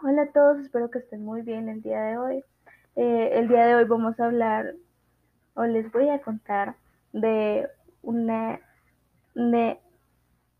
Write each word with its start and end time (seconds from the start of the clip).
Hola 0.00 0.22
a 0.22 0.30
todos, 0.30 0.60
espero 0.60 0.92
que 0.92 1.00
estén 1.00 1.24
muy 1.24 1.42
bien 1.42 1.68
el 1.68 1.82
día 1.82 2.00
de 2.00 2.18
hoy. 2.18 2.44
Eh, 2.94 3.30
el 3.32 3.48
día 3.48 3.66
de 3.66 3.74
hoy 3.74 3.84
vamos 3.84 4.18
a 4.20 4.26
hablar 4.26 4.74
o 5.54 5.64
les 5.64 5.90
voy 5.90 6.08
a 6.08 6.20
contar 6.20 6.76
de 7.12 7.68
una, 8.02 8.60
de 9.34 9.80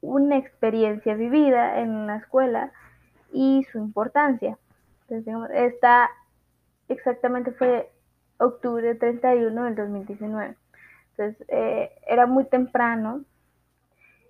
una 0.01 0.39
experiencia 0.39 1.15
vivida 1.15 1.79
en 1.79 1.91
una 1.91 2.17
escuela 2.17 2.73
y 3.33 3.63
su 3.71 3.79
importancia. 3.79 4.59
Entonces, 5.09 5.51
esta 5.55 6.11
exactamente 6.89 7.53
fue 7.53 7.93
octubre 8.39 8.97
31 8.97 9.65
del 9.67 9.77
2019. 9.77 10.57
Entonces, 11.11 11.47
eh, 11.47 11.93
era 12.09 12.27
muy 12.27 12.45
temprano 12.45 13.25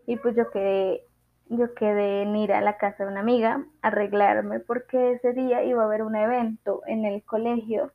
y 0.04 0.16
pues 0.18 0.36
yo 0.36 0.50
quedé 0.50 1.07
yo 1.50 1.74
quedé 1.74 2.22
en 2.22 2.36
ir 2.36 2.52
a 2.52 2.60
la 2.60 2.76
casa 2.76 3.04
de 3.04 3.10
una 3.10 3.20
amiga 3.20 3.64
a 3.82 3.88
arreglarme 3.88 4.60
porque 4.60 5.12
ese 5.12 5.32
día 5.32 5.64
iba 5.64 5.82
a 5.82 5.86
haber 5.86 6.02
un 6.02 6.16
evento 6.16 6.82
en 6.86 7.04
el 7.04 7.22
colegio 7.24 7.92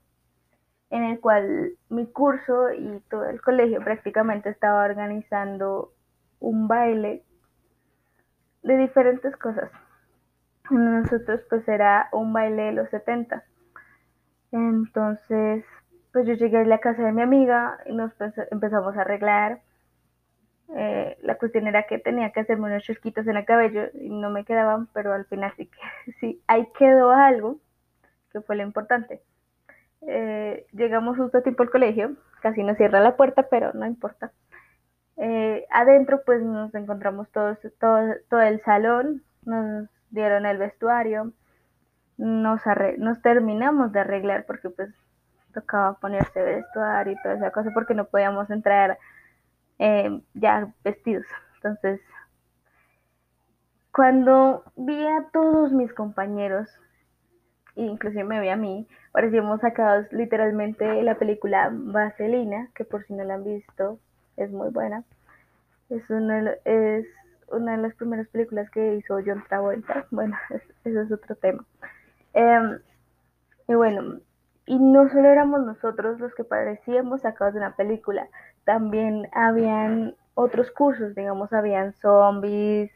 en 0.90 1.04
el 1.04 1.20
cual 1.20 1.72
mi 1.90 2.05
curso 2.05 2.72
y 2.72 3.02
todo 3.09 3.26
el 3.26 3.42
colegio 3.42 3.84
prácticamente 3.84 4.50
estaba 4.50 4.86
organizando 4.86 5.92
un 6.40 6.68
baile 6.68 7.23
de 8.62 8.78
diferentes 8.78 9.36
cosas. 9.38 9.72
Nosotros 10.70 11.42
pues 11.50 11.67
era 11.67 12.09
un 12.12 12.31
baile 12.31 12.64
de 12.64 12.72
los 12.73 12.90
70. 12.90 13.44
Entonces 14.52 15.66
pues 16.12 16.28
yo 16.28 16.36
llegué 16.36 16.59
a 16.59 16.66
la 16.66 16.80
casa 16.80 17.02
de 17.02 17.12
mi 17.12 17.23
amiga 17.23 17.80
y 17.88 17.95
nos 17.95 18.12
empezamos 18.52 18.95
a 18.95 19.02
arreglar 19.02 19.62
eh, 20.70 21.17
la 21.22 21.35
cuestión 21.35 21.67
era 21.67 21.84
que 21.84 21.99
tenía 21.99 22.31
que 22.31 22.40
hacerme 22.40 22.67
unos 22.67 22.84
chusquitos 22.84 23.27
en 23.27 23.38
el 23.38 23.45
cabello 23.45 23.90
y 23.94 24.09
no 24.09 24.30
me 24.30 24.45
quedaban, 24.45 24.88
pero 24.88 25.13
al 25.13 25.26
final 25.26 25.53
sí 25.58 25.67
que 25.67 26.12
sí, 26.20 26.41
ahí 26.48 26.67
quedó 26.77 27.12
algo, 27.12 27.59
que 28.31 28.41
fue 28.41 28.55
lo 28.55 28.63
importante. 28.63 29.22
Eh, 30.02 30.66
llegamos 30.73 31.17
justo 31.17 31.38
a 31.38 31.44
tiempo 31.44 31.64
al 31.64 31.70
colegio, 31.70 32.16
casi 32.42 32.64
nos 32.64 32.78
cierra 32.78 33.00
la 33.00 33.16
puerta, 33.16 33.47
pero 33.50 33.73
no 33.73 33.86
importa. 33.86 34.31
Eh, 35.17 35.66
adentro 35.70 36.23
pues 36.25 36.42
nos 36.42 36.73
encontramos 36.73 37.30
todos, 37.31 37.59
todo, 37.80 38.16
todo 38.30 38.42
el 38.42 38.61
salón, 38.61 39.23
nos 39.45 39.88
dieron 40.09 40.45
el 40.45 40.58
vestuario, 40.58 41.33
nos, 42.17 42.61
nos 42.98 43.22
terminamos 43.22 43.92
de 43.92 44.00
arreglar 44.00 44.45
porque 44.45 44.70
pues 44.70 44.89
tocaba 45.53 46.00
ponerse 46.00 46.42
vestuario 46.42 47.14
y 47.14 47.22
toda 47.22 47.36
esa 47.36 47.52
cosa 47.52 47.70
porque 47.73 47.94
no 47.94 48.05
podíamos 48.05 48.50
entrar 48.50 48.98
eh, 49.84 50.22
ya 50.34 50.73
vestidos. 50.86 51.26
Entonces, 51.56 52.00
cuando 53.92 54.64
vi 54.78 55.06
a 55.06 55.28
todos 55.34 55.73
mis 55.73 55.92
compañeros, 55.94 56.70
inclusive 57.76 58.23
me 58.23 58.39
vi 58.39 58.48
a 58.48 58.56
mí, 58.56 58.88
parecíamos 59.11 59.59
sacados 59.59 60.06
literalmente 60.14 61.04
la 61.04 61.16
película 61.16 61.70
Vaselina, 61.70 62.70
que 62.76 62.86
por 62.86 63.06
si 63.06 63.14
no 63.14 63.26
la 63.26 63.34
han 63.34 63.44
visto, 63.44 64.00
es 64.38 64.50
muy 64.52 64.70
buena. 64.70 65.04
Es 65.89 66.09
una, 66.09 66.52
es 66.64 67.06
una 67.50 67.76
de 67.76 67.80
las 67.80 67.94
primeras 67.95 68.30
películas 68.30 68.70
que 68.70 68.95
hizo 68.95 69.20
John 69.26 69.44
Travolta. 69.50 70.08
Bueno, 70.11 70.38
eso 70.86 71.02
es 71.02 71.11
otro 71.11 71.36
tema. 71.36 71.66
Em, 72.34 72.80
y 73.67 73.73
bueno, 73.73 74.22
y 74.66 74.80
no 74.80 75.09
solo 75.09 75.28
éramos 75.28 75.66
nosotros 75.66 76.22
los 76.22 76.34
que 76.36 76.45
parecíamos 76.45 77.22
sacados 77.22 77.54
de 77.54 77.59
una 77.59 77.76
película, 77.76 78.30
también 78.66 79.28
habían 79.33 80.16
otros 80.36 80.72
cursos, 80.72 81.16
digamos, 81.16 81.52
habían 81.53 81.94
zombies, 81.94 82.92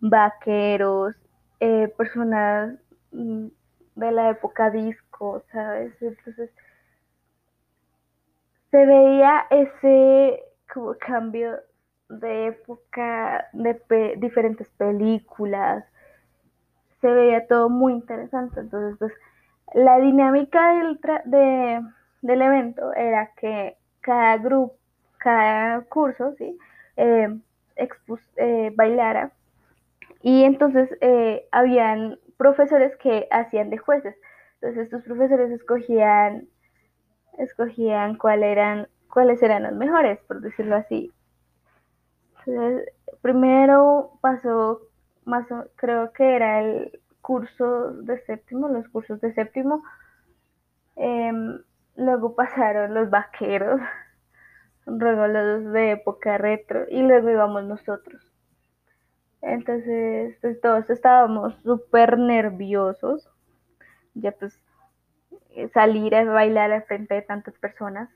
vaqueros, 0.00 1.14
eh, 1.60 1.92
personas 1.96 2.74
mm, 3.12 3.46
de 3.96 4.12
la 4.12 4.30
época 4.30 4.70
disco, 4.70 5.42
¿sabes? 5.52 5.92
Entonces, 6.00 6.50
se 8.70 8.86
veía 8.86 9.46
ese 9.50 10.42
cambio 10.98 11.58
de 12.08 12.46
época, 12.48 13.46
de 13.52 14.16
diferentes 14.16 14.68
películas, 14.70 15.84
se 17.00 17.08
veía 17.08 17.46
todo 17.46 17.68
muy 17.68 17.92
interesante, 17.92 18.60
entonces, 18.60 18.96
pues, 18.98 19.12
la 19.74 19.98
dinámica 19.98 20.74
del, 20.74 21.00
de, 21.24 21.80
del 22.22 22.42
evento 22.42 22.92
era 22.94 23.30
que 23.36 23.76
cada 24.00 24.36
grupo, 24.38 24.74
cada 25.22 25.82
curso, 25.82 26.34
¿sí? 26.38 26.58
Eh, 26.96 27.28
eh, 28.36 28.72
bailara. 28.74 29.32
Y 30.22 30.44
entonces 30.44 30.88
eh, 31.00 31.46
habían 31.52 32.18
profesores 32.36 32.96
que 32.96 33.28
hacían 33.30 33.70
de 33.70 33.78
jueces. 33.78 34.16
Entonces 34.54 34.84
estos 34.84 35.02
profesores 35.02 35.50
escogían, 35.50 36.48
escogían 37.38 38.16
cuál 38.16 38.42
eran, 38.42 38.88
cuáles 39.08 39.42
eran 39.42 39.64
los 39.64 39.72
mejores, 39.72 40.18
por 40.26 40.40
decirlo 40.40 40.76
así. 40.76 41.12
Primero 43.20 44.18
pasó, 44.20 44.80
más 45.24 45.46
creo 45.76 46.12
que 46.12 46.34
era 46.34 46.60
el 46.60 47.00
curso 47.20 47.92
de 48.02 48.18
séptimo, 48.24 48.68
los 48.68 48.88
cursos 48.88 49.20
de 49.20 49.32
séptimo. 49.34 49.82
Em, 50.96 51.62
luego 51.96 52.34
pasaron 52.34 52.94
los 52.94 53.10
vaqueros, 53.10 53.80
regalos 54.86 55.72
de 55.72 55.92
época 55.92 56.38
retro, 56.38 56.86
y 56.88 57.02
luego 57.02 57.30
íbamos 57.30 57.64
nosotros. 57.64 58.22
Entonces, 59.40 60.36
pues 60.40 60.60
todos 60.60 60.88
estábamos 60.90 61.54
súper 61.62 62.18
nerviosos. 62.18 63.28
Ya 64.14 64.32
pues 64.32 64.58
salir 65.74 66.14
a 66.14 66.24
bailar 66.24 66.70
al 66.72 66.84
frente 66.84 67.14
de 67.14 67.22
tantas 67.22 67.54
personas, 67.58 68.08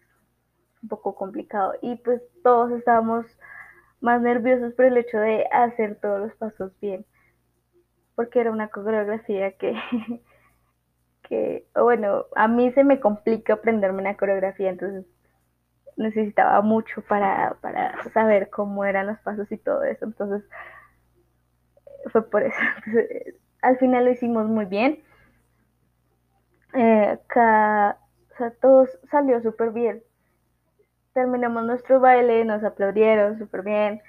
un 0.83 0.89
poco 0.89 1.15
complicado. 1.15 1.75
Y 1.83 1.97
pues 1.97 2.23
todos 2.43 2.71
estábamos 2.73 3.27
más 4.01 4.21
nerviosos 4.23 4.75
por 4.75 4.85
el 4.85 4.99
hecho 4.99 5.19
de 5.19 5.47
hacer 5.51 5.99
todos 6.01 6.21
los 6.21 6.35
pasos 6.37 6.73
bien 6.81 7.05
porque 8.17 8.41
era 8.41 8.51
una 8.51 8.69
coreografía 8.69 9.53
que, 9.53 9.75
que, 11.23 11.67
bueno, 11.75 12.25
a 12.35 12.49
mí 12.49 12.73
se 12.73 12.83
me 12.83 12.99
complica 12.99 13.53
aprenderme 13.53 14.01
una 14.01 14.17
coreografía, 14.17 14.71
entonces 14.71 15.05
necesitaba 15.97 16.61
mucho 16.63 17.03
para, 17.03 17.57
para 17.61 18.03
saber 18.13 18.51
cómo 18.51 18.85
eran 18.85 19.07
los 19.07 19.19
pasos 19.21 19.51
y 19.51 19.57
todo 19.59 19.83
eso, 19.85 20.05
entonces 20.05 20.43
fue 22.13 22.29
por 22.29 22.43
eso. 22.43 22.59
al 23.63 23.79
final 23.79 24.05
lo 24.05 24.11
hicimos 24.11 24.47
muy 24.47 24.67
bien. 24.67 25.03
Eh, 26.75 27.19
todo 28.61 28.87
salió 29.11 29.41
súper 29.43 29.71
bien. 29.71 30.03
Terminamos 31.15 31.65
nuestro 31.65 32.01
baile, 32.01 32.45
nos 32.45 32.63
aplaudieron 32.63 33.39
súper 33.39 33.63
bien. 33.63 34.03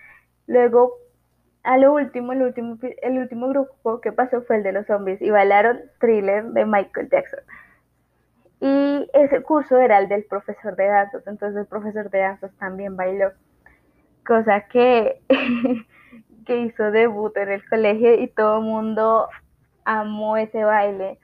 Luego 0.46 0.98
a 1.64 1.78
lo 1.78 1.94
último, 1.94 2.34
el 2.34 2.44
último, 2.44 2.78
el 3.02 3.18
último 3.18 3.50
grupo 3.50 4.02
que 4.02 4.12
pasó 4.12 4.42
fue 4.42 4.58
el 4.58 4.64
de 4.64 4.74
los 4.74 4.88
zombies 4.88 5.22
y 5.22 5.30
bailaron 5.32 5.82
Thriller 6.00 6.46
de 6.46 6.66
Michael 6.66 7.10
Jackson. 7.10 7.40
Y 8.60 9.10
ese 9.14 9.44
curso 9.44 9.78
era 9.78 10.00
el 10.00 10.08
del 10.08 10.26
profesor 10.26 10.76
de 10.76 10.88
danzas, 10.88 11.28
entonces 11.28 11.62
el 11.62 11.68
profesor 11.68 12.10
de 12.10 12.20
danzas 12.20 12.52
también 12.58 12.96
bailó, 12.96 13.32
cosa 14.26 14.62
que, 14.62 15.22
que 16.46 16.58
hizo 16.62 16.92
debut 16.92 17.36
en 17.38 17.50
el 17.50 17.70
colegio 17.70 18.16
y 18.16 18.28
todo 18.30 18.58
el 18.58 18.64
mundo 18.64 19.30
amó 19.86 20.38
ese 20.38 20.64
baile. 20.64 21.20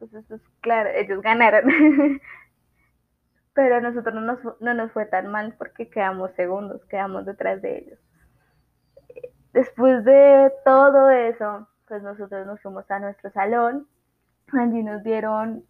Entonces, 0.00 0.24
pues, 0.28 0.40
claro, 0.60 0.90
ellos 0.90 1.22
ganaron. 1.22 1.64
Pero 3.54 3.76
a 3.76 3.80
nosotros 3.80 4.14
no 4.14 4.20
nos, 4.22 4.38
no 4.60 4.74
nos 4.74 4.90
fue 4.92 5.04
tan 5.06 5.30
mal 5.30 5.54
porque 5.58 5.90
quedamos 5.90 6.32
segundos, 6.32 6.84
quedamos 6.86 7.26
detrás 7.26 7.60
de 7.60 7.78
ellos. 7.78 7.98
Después 9.52 10.04
de 10.04 10.50
todo 10.64 11.10
eso, 11.10 11.68
pues 11.86 12.02
nosotros 12.02 12.46
nos 12.46 12.60
fuimos 12.62 12.90
a 12.90 12.98
nuestro 12.98 13.30
salón, 13.32 13.86
allí 14.52 14.82
nos 14.82 15.02
dieron, 15.02 15.64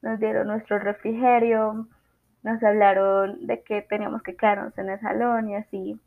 nos 0.00 0.18
dieron 0.18 0.48
nuestro 0.48 0.78
refrigerio, 0.78 1.88
nos 2.42 2.62
hablaron 2.62 3.46
de 3.46 3.62
que 3.62 3.82
teníamos 3.82 4.22
que 4.22 4.36
quedarnos 4.36 4.76
en 4.78 4.90
el 4.90 5.00
salón 5.00 5.48
y 5.50 5.56
así. 5.56 6.00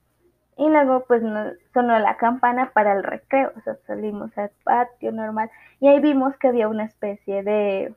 Y 0.58 0.70
luego 0.70 1.06
pues 1.06 1.22
nos 1.22 1.54
sonó 1.74 2.00
la 2.00 2.18
campana 2.18 2.72
para 2.74 2.94
el 2.94 3.04
recreo, 3.04 3.52
o 3.58 3.62
sea, 3.62 3.76
salimos 3.88 4.38
al 4.38 4.52
patio 4.64 5.12
normal 5.12 5.50
y 5.80 5.88
ahí 5.88 6.00
vimos 6.00 6.36
que 6.38 6.48
había 6.48 6.70
una 6.70 6.86
especie 6.86 7.44
de, 7.44 7.94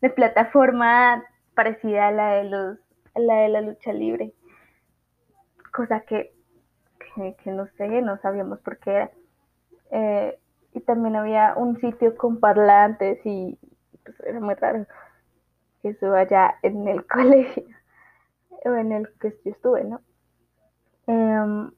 de 0.00 0.10
plataforma 0.10 1.22
parecida 1.54 2.08
a 2.08 2.12
la 2.12 2.32
de 2.34 2.44
los 2.44 2.78
a 3.14 3.20
la 3.20 3.34
de 3.36 3.48
la 3.48 3.60
lucha 3.60 3.92
libre. 3.92 4.32
Cosa 5.70 6.00
que 6.00 6.34
que, 7.14 7.50
no 7.50 7.66
sé, 7.76 8.02
no 8.02 8.18
sabíamos 8.18 8.60
por 8.60 8.78
qué 8.78 8.90
era. 8.90 9.10
Eh, 9.90 10.38
y 10.74 10.80
también 10.80 11.16
había 11.16 11.54
un 11.56 11.80
sitio 11.80 12.16
con 12.16 12.40
parlantes 12.40 13.24
y 13.24 13.58
pues 14.04 14.20
era 14.20 14.40
muy 14.40 14.54
raro 14.54 14.86
que 15.80 15.90
eso 15.90 16.10
vaya 16.10 16.56
en 16.62 16.86
el 16.88 17.06
colegio 17.06 17.64
o 18.64 18.74
en 18.74 18.92
el 18.92 19.08
que 19.20 19.30
yo 19.44 19.52
estuve, 19.52 19.84
¿no? 19.84 20.00
Eh, 21.06 21.70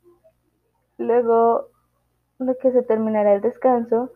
luego 0.99 1.69
de 2.39 2.57
que 2.59 2.73
se 2.73 2.83
terminara 2.83 3.35
el 3.35 3.43
descanso, 3.43 4.13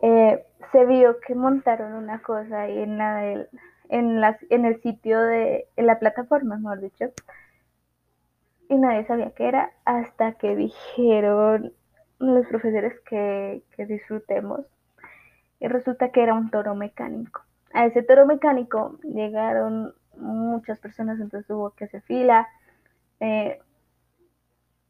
eh, 0.00 0.44
se 0.70 0.86
vio 0.86 1.20
que 1.20 1.34
montaron 1.34 1.92
una 1.92 2.22
cosa 2.22 2.62
ahí 2.62 2.78
en, 2.78 2.98
la 2.98 3.46
en, 3.88 4.20
las, 4.20 4.36
en 4.50 4.64
el 4.64 4.80
sitio 4.80 5.20
de 5.20 5.66
en 5.76 5.86
la 5.86 5.98
plataforma, 5.98 6.56
mejor 6.56 6.80
dicho, 6.80 7.06
y 8.68 8.76
nadie 8.76 9.06
sabía 9.06 9.32
qué 9.32 9.48
era 9.48 9.72
hasta 9.84 10.32
que 10.34 10.56
dijeron 10.56 11.72
los 12.22 12.46
profesores 12.46 12.98
que, 13.00 13.62
disfrutemos. 13.76 14.60
Y 15.60 15.68
resulta 15.68 16.10
que 16.10 16.22
era 16.22 16.34
un 16.34 16.50
toro 16.50 16.74
mecánico. 16.74 17.42
A 17.72 17.86
ese 17.86 18.02
toro 18.02 18.26
mecánico 18.26 18.98
llegaron 19.02 19.94
muchas 20.16 20.78
personas, 20.78 21.20
entonces 21.20 21.48
hubo 21.50 21.70
que 21.70 21.84
hacer 21.84 22.02
fila. 22.02 22.48
Eh, 23.20 23.60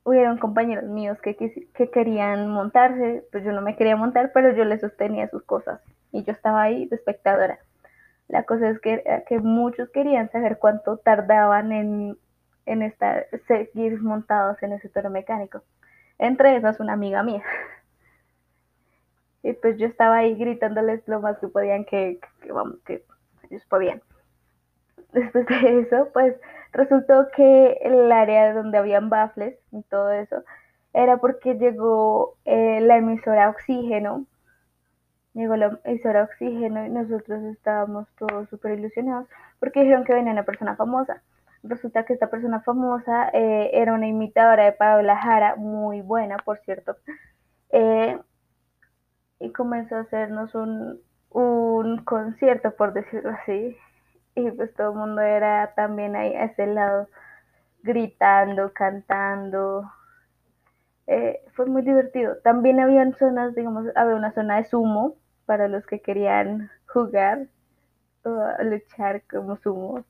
hubieron 0.04 0.38
compañeros 0.38 0.84
míos 0.84 1.18
que, 1.22 1.36
que, 1.36 1.90
querían 1.90 2.48
montarse, 2.48 3.24
pues 3.30 3.44
yo 3.44 3.52
no 3.52 3.62
me 3.62 3.76
quería 3.76 3.96
montar, 3.96 4.32
pero 4.34 4.54
yo 4.54 4.64
les 4.64 4.80
sostenía 4.80 5.28
sus 5.28 5.42
cosas 5.44 5.80
y 6.10 6.24
yo 6.24 6.32
estaba 6.32 6.62
ahí 6.62 6.86
de 6.86 6.96
espectadora. 6.96 7.58
La 8.28 8.44
cosa 8.44 8.70
es 8.70 8.80
que, 8.80 9.02
que 9.28 9.38
muchos 9.38 9.90
querían 9.90 10.30
saber 10.30 10.58
cuánto 10.58 10.96
tardaban 10.96 11.70
en, 11.72 12.18
en 12.66 12.82
estar, 12.82 13.26
seguir 13.46 14.00
montados 14.02 14.62
en 14.62 14.72
ese 14.72 14.88
toro 14.88 15.10
mecánico. 15.10 15.62
Entre 16.22 16.54
esas 16.56 16.78
una 16.78 16.92
amiga 16.92 17.24
mía. 17.24 17.42
Y 19.42 19.54
pues 19.54 19.76
yo 19.76 19.88
estaba 19.88 20.18
ahí 20.18 20.36
gritándoles 20.36 21.02
lo 21.08 21.20
más 21.20 21.36
que 21.40 21.48
podían 21.48 21.84
que, 21.84 22.20
que 22.40 22.52
vamos, 22.52 22.76
que 22.86 23.04
ellos 23.50 23.64
podían. 23.68 24.00
Después 25.12 25.46
de 25.46 25.80
eso, 25.80 26.10
pues 26.12 26.36
resultó 26.70 27.26
que 27.34 27.72
el 27.82 28.12
área 28.12 28.54
donde 28.54 28.78
habían 28.78 29.10
baffles 29.10 29.58
y 29.72 29.82
todo 29.82 30.12
eso 30.12 30.44
era 30.92 31.16
porque 31.16 31.54
llegó 31.54 32.36
eh, 32.44 32.80
la 32.82 32.98
emisora 32.98 33.50
Oxígeno. 33.50 34.26
Llegó 35.34 35.56
la 35.56 35.80
emisora 35.82 36.22
Oxígeno 36.22 36.86
y 36.86 36.90
nosotros 36.90 37.42
estábamos 37.46 38.06
todos 38.16 38.48
súper 38.48 38.78
ilusionados 38.78 39.26
porque 39.58 39.80
dijeron 39.80 40.04
que 40.04 40.14
venía 40.14 40.30
una 40.32 40.44
persona 40.44 40.76
famosa. 40.76 41.20
Resulta 41.62 42.04
que 42.04 42.14
esta 42.14 42.28
persona 42.30 42.60
famosa 42.62 43.28
eh, 43.32 43.70
era 43.72 43.94
una 43.94 44.08
imitadora 44.08 44.64
de 44.64 44.72
Paola 44.72 45.16
Jara, 45.16 45.56
muy 45.56 46.00
buena, 46.02 46.36
por 46.38 46.58
cierto. 46.60 46.96
Eh, 47.70 48.18
y 49.40 49.52
comenzó 49.52 49.96
a 49.96 50.00
hacernos 50.00 50.54
un, 50.54 51.00
un 51.30 52.04
concierto, 52.04 52.74
por 52.76 52.92
decirlo 52.92 53.30
así 53.30 53.76
y 54.34 54.50
pues 54.50 54.72
todo 54.74 54.92
el 54.92 54.98
mundo 54.98 55.20
era 55.22 55.74
también 55.74 56.16
ahí 56.16 56.34
a 56.34 56.44
ese 56.44 56.66
lado 56.66 57.08
gritando, 57.82 58.72
cantando. 58.72 59.90
Eh, 61.06 61.42
fue 61.54 61.66
muy 61.66 61.82
divertido. 61.82 62.36
También 62.42 62.80
habían 62.80 63.14
zonas, 63.18 63.54
digamos, 63.54 63.86
había 63.94 64.14
una 64.14 64.32
zona 64.32 64.56
de 64.56 64.64
sumo 64.64 65.16
para 65.46 65.68
los 65.68 65.84
que 65.86 66.00
querían 66.00 66.70
jugar 66.86 67.48
o 68.24 68.30
luchar 68.62 69.22
como 69.30 69.56
sumo. 69.58 70.04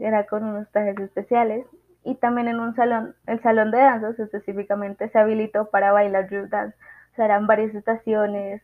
Era 0.00 0.26
con 0.26 0.42
unos 0.44 0.68
trajes 0.70 0.98
especiales. 0.98 1.64
Y 2.02 2.14
también 2.16 2.48
en 2.48 2.58
un 2.58 2.74
salón, 2.74 3.14
el 3.26 3.40
salón 3.42 3.70
de 3.70 3.78
danzas 3.78 4.18
específicamente 4.18 5.08
se 5.10 5.18
habilitó 5.18 5.70
para 5.70 5.92
bailar 5.92 6.28
drill 6.28 6.48
dance. 6.48 6.76
O 7.12 7.16
sea, 7.16 7.26
eran 7.26 7.46
varias 7.46 7.74
estaciones 7.74 8.62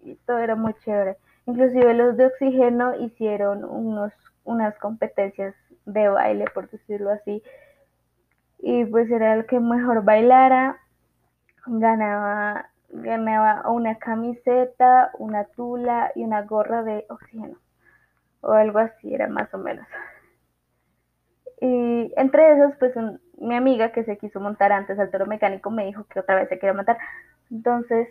y 0.00 0.14
todo 0.26 0.38
era 0.38 0.54
muy 0.54 0.74
chévere. 0.84 1.16
Inclusive 1.46 1.94
los 1.94 2.16
de 2.16 2.26
oxígeno 2.26 2.94
hicieron 2.96 3.64
unos, 3.64 4.12
unas 4.44 4.76
competencias 4.78 5.54
de 5.84 6.08
baile, 6.08 6.44
por 6.52 6.68
decirlo 6.70 7.10
así. 7.10 7.42
Y 8.58 8.84
pues 8.84 9.10
era 9.10 9.34
el 9.34 9.46
que 9.46 9.60
mejor 9.60 10.04
bailara, 10.04 10.78
ganaba, 11.66 12.70
ganaba 12.90 13.68
una 13.70 13.96
camiseta, 13.96 15.10
una 15.18 15.44
tula 15.44 16.12
y 16.14 16.24
una 16.24 16.42
gorra 16.42 16.82
de 16.82 17.06
oxígeno. 17.08 17.58
O 18.40 18.52
algo 18.52 18.78
así, 18.78 19.14
era 19.14 19.28
más 19.28 19.52
o 19.54 19.58
menos. 19.58 19.86
Y 21.60 22.12
entre 22.16 22.52
esos, 22.52 22.76
pues 22.78 22.92
mi 23.38 23.54
amiga 23.54 23.92
que 23.92 24.04
se 24.04 24.18
quiso 24.18 24.40
montar 24.40 24.72
antes 24.72 24.98
al 24.98 25.10
toro 25.10 25.26
mecánico 25.26 25.70
me 25.70 25.86
dijo 25.86 26.04
que 26.04 26.20
otra 26.20 26.36
vez 26.36 26.48
se 26.48 26.58
quería 26.58 26.74
montar. 26.74 26.98
Entonces, 27.50 28.08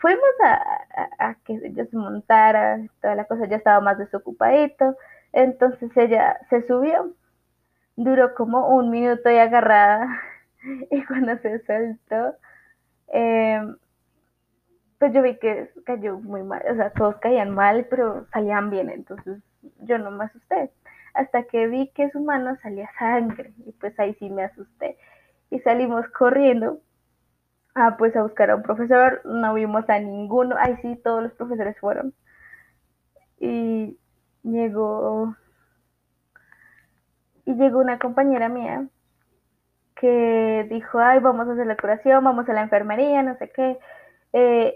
fuimos 0.00 0.30
a, 0.42 1.34
que 1.44 1.54
ella 1.62 1.86
se 1.86 1.96
montara, 1.96 2.80
toda 3.00 3.14
la 3.14 3.24
cosa 3.26 3.46
ya 3.46 3.56
estaba 3.56 3.80
más 3.80 3.98
desocupadito, 3.98 4.96
entonces 5.32 5.90
ella 5.96 6.38
se 6.48 6.66
subió, 6.66 7.14
duró 7.96 8.34
como 8.34 8.74
un 8.74 8.90
minuto 8.90 9.30
y 9.30 9.36
agarrada, 9.36 10.08
y 10.90 11.04
cuando 11.04 11.36
se 11.38 11.60
soltó, 11.64 12.36
em, 13.08 13.76
pues 14.98 15.12
yo 15.12 15.22
vi 15.22 15.38
que 15.38 15.70
cayó 15.84 16.18
muy 16.18 16.42
mal, 16.42 16.62
o 16.70 16.74
sea, 16.74 16.90
todos 16.90 17.16
caían 17.16 17.50
mal, 17.50 17.86
pero 17.88 18.26
salían 18.32 18.70
bien, 18.70 18.90
entonces 18.90 19.42
yo 19.80 19.98
no 19.98 20.10
me 20.10 20.24
asusté, 20.24 20.70
hasta 21.14 21.44
que 21.44 21.66
vi 21.66 21.90
que 21.94 22.10
su 22.10 22.20
mano 22.20 22.56
salía 22.62 22.90
sangre, 22.98 23.52
y 23.66 23.72
pues 23.72 23.98
ahí 23.98 24.14
sí 24.14 24.30
me 24.30 24.44
asusté, 24.44 24.98
y 25.50 25.58
salimos 25.60 26.06
corriendo, 26.08 26.80
Ah, 27.74 27.96
pues 27.98 28.16
a 28.16 28.22
buscar 28.22 28.50
a 28.50 28.56
un 28.56 28.62
profesor, 28.62 29.22
no 29.24 29.54
vimos 29.54 29.88
a 29.88 29.98
ninguno, 30.00 30.56
ahí 30.58 30.76
sí 30.82 30.96
todos 31.02 31.22
los 31.22 31.32
profesores 31.34 31.78
fueron. 31.78 32.14
Y 33.38 33.98
llegó 34.42 35.34
y 37.44 37.54
llegó 37.54 37.78
una 37.80 37.98
compañera 37.98 38.48
mía 38.48 38.88
que 39.96 40.66
dijo, 40.70 40.98
ay, 40.98 41.20
vamos 41.20 41.48
a 41.48 41.52
hacer 41.52 41.66
la 41.66 41.76
curación, 41.76 42.24
vamos 42.24 42.48
a 42.48 42.52
la 42.54 42.62
enfermería, 42.62 43.22
no 43.22 43.36
sé 43.38 43.50
qué. 43.50 43.78
Eh, 44.32 44.74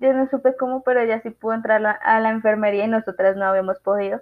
yo 0.00 0.12
no 0.12 0.28
supe 0.28 0.56
cómo, 0.56 0.82
pero 0.82 1.00
ella 1.00 1.20
sí 1.22 1.30
pudo 1.30 1.54
entrar 1.54 1.84
a 1.86 2.20
la 2.20 2.30
enfermería 2.30 2.84
y 2.84 2.88
nosotras 2.88 3.36
no 3.36 3.44
habíamos 3.46 3.80
podido. 3.80 4.20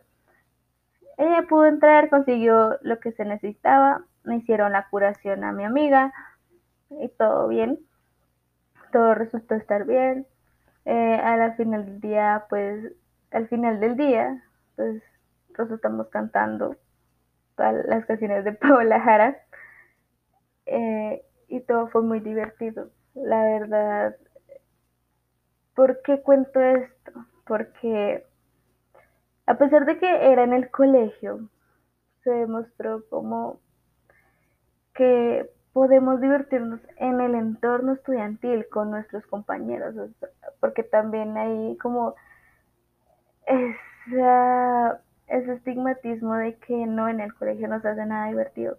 Ella 1.18 1.46
pudo 1.48 1.66
entrar, 1.66 2.10
consiguió 2.10 2.78
lo 2.82 2.98
que 3.00 3.12
se 3.12 3.24
necesitaba, 3.24 4.04
me 4.24 4.36
hicieron 4.36 4.72
la 4.72 4.88
curación 4.88 5.44
a 5.44 5.52
mi 5.52 5.64
amiga 5.64 6.12
y 6.90 7.08
todo 7.08 7.48
bien 7.48 7.78
todo 8.94 9.14
resultó 9.16 9.56
estar 9.56 9.84
bien. 9.86 10.24
Eh, 10.84 11.14
a 11.16 11.36
la 11.36 11.54
final 11.56 11.84
del 11.84 12.00
día, 12.00 12.46
pues, 12.48 12.92
al 13.32 13.48
final 13.48 13.80
del 13.80 13.96
día, 13.96 14.44
pues, 14.76 15.02
resultamos 15.54 16.08
cantando 16.10 16.76
las 17.56 18.06
canciones 18.06 18.44
de 18.44 18.52
Paola 18.64 19.00
Jara. 19.00 19.36
Eh, 20.66 21.24
y 21.48 21.60
todo 21.62 21.88
fue 21.88 22.02
muy 22.02 22.20
divertido. 22.20 22.90
La 23.14 23.42
verdad, 23.42 24.16
¿por 25.74 26.00
qué 26.02 26.22
cuento 26.22 26.60
esto? 26.60 27.12
Porque 27.46 28.24
a 29.46 29.54
pesar 29.54 29.84
de 29.84 29.98
que 29.98 30.32
era 30.32 30.44
en 30.44 30.52
el 30.52 30.70
colegio, 30.70 31.48
se 32.22 32.30
demostró 32.30 33.04
como 33.08 33.60
que 34.94 35.50
podemos 35.72 36.20
divertirnos 36.20 36.80
en 36.96 37.20
el 37.20 37.34
entorno 37.34 37.92
estudiantil 37.92 38.66
con 38.70 38.90
nuestros 38.90 39.26
compañeros, 39.26 39.94
porque 40.60 40.82
también 40.82 41.36
hay 41.36 41.76
como 41.78 42.14
ese 45.26 45.52
estigmatismo 45.52 46.34
de 46.36 46.56
que 46.56 46.86
no 46.86 47.08
en 47.08 47.20
el 47.20 47.34
colegio 47.34 47.68
no 47.68 47.80
se 47.80 47.88
hace 47.88 48.06
nada 48.06 48.28
divertido. 48.28 48.78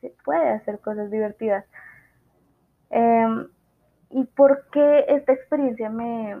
Se 0.00 0.14
puede 0.24 0.50
hacer 0.50 0.78
cosas 0.80 1.10
divertidas. 1.10 1.64
Em, 2.90 3.48
¿Y 4.10 4.24
por 4.24 4.68
qué 4.70 5.04
esta 5.08 5.32
experiencia 5.32 5.90
me 5.90 6.40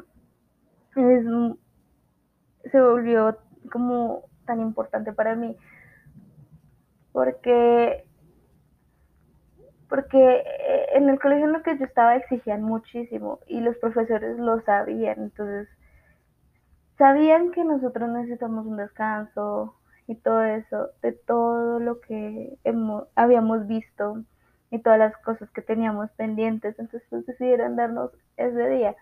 se 2.70 2.80
volvió 2.80 3.36
como 3.66 4.24
tan 4.46 4.60
importante 4.60 5.12
para 5.12 5.34
mí? 5.34 5.56
Porque 7.12 8.04
porque 9.88 10.18
eh, 10.18 10.86
en 10.94 11.08
el 11.08 11.20
colegio 11.20 11.48
en 11.48 11.54
el 11.54 11.62
que 11.62 11.78
yo 11.78 11.84
estaba 11.84 12.16
exigían 12.16 12.62
muchísimo 12.62 13.38
y 13.46 13.60
los 13.60 13.76
profesores 13.78 14.36
lo 14.38 14.60
sabían, 14.62 15.22
entonces 15.22 15.68
sabían 16.98 17.52
que 17.52 17.64
nosotros 17.64 18.08
necesitamos 18.08 18.66
un 18.66 18.76
descanso 18.76 19.76
y 20.08 20.16
todo 20.16 20.42
eso, 20.42 20.90
de 21.02 21.12
todo 21.12 21.78
lo 21.78 22.00
que 22.00 22.58
hemos, 22.64 23.04
habíamos 23.14 23.66
visto 23.66 24.22
y 24.70 24.78
todas 24.80 24.98
las 24.98 25.16
cosas 25.18 25.50
que 25.50 25.62
teníamos 25.62 26.10
pendientes, 26.12 26.78
entonces 26.78 27.06
pues, 27.10 27.26
decidieron 27.26 27.76
darnos 27.76 28.10
ese 28.36 28.68
día, 28.68 28.96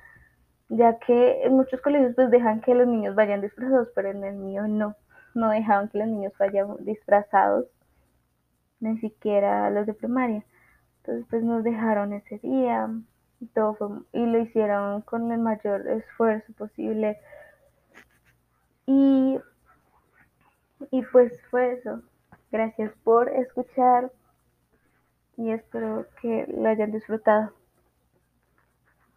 ya 0.69 0.99
que 0.99 1.43
en 1.45 1.55
muchos 1.55 1.81
colegios 1.81 2.15
pues 2.15 2.31
dejan 2.31 2.61
que 2.61 2.75
los 2.75 2.87
niños 2.87 3.15
vayan 3.15 3.41
disfrazados, 3.41 3.89
pero 3.95 4.11
en 4.11 4.25
el 4.25 4.37
mío 4.37 4.67
no, 4.67 4.97
no 5.35 5.51
dejaban 5.51 5.89
que 5.89 5.99
los 5.99 6.09
niños 6.09 6.33
vayan 6.39 6.77
disfrazados, 6.81 7.67
ni 8.81 8.99
siquiera 8.99 9.71
los 9.71 9.87
de 9.87 9.95
primaria. 9.95 10.45
Entonces 10.99 11.27
pues 11.29 11.43
nos 11.43 11.65
dejaron 11.65 12.13
ese 12.13 12.39
día 12.39 12.89
y 13.41 13.47
todo 13.47 13.75
fue, 13.75 13.89
y 14.13 14.27
lo 14.27 14.39
hicieron 14.41 15.03
con 15.03 15.31
el 15.33 15.41
mayor 15.41 15.87
esfuerzo 15.89 16.53
posible. 16.55 17.19
Y, 18.87 19.39
y 20.91 21.03
pues 21.13 21.33
fue 21.51 21.75
eso. 21.75 22.03
Gracias 22.51 22.93
por 23.03 23.29
escuchar 23.29 24.13
y 25.37 25.51
espero 25.51 26.07
que 26.21 26.47
lo 26.49 26.69
hayan 26.69 26.93
disfrutado. 26.93 27.53